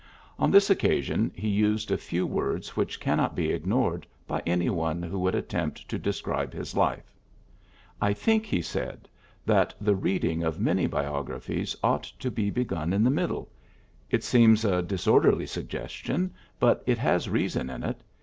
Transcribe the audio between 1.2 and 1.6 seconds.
he